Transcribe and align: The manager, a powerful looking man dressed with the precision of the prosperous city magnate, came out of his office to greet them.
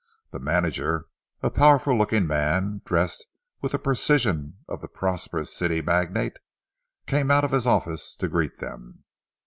The 0.31 0.39
manager, 0.39 1.05
a 1.43 1.51
powerful 1.51 1.95
looking 1.95 2.25
man 2.25 2.81
dressed 2.85 3.27
with 3.61 3.73
the 3.73 3.77
precision 3.77 4.57
of 4.67 4.81
the 4.81 4.87
prosperous 4.87 5.53
city 5.55 5.79
magnate, 5.79 6.37
came 7.05 7.29
out 7.29 7.43
of 7.45 7.51
his 7.51 7.67
office 7.67 8.15
to 8.15 8.27
greet 8.27 8.57
them. 8.57 9.03